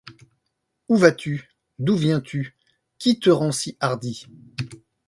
[0.89, 1.49] Où vas-tu?
[1.77, 2.55] d’où viens-tu?
[2.97, 4.25] qui te rends si hardi?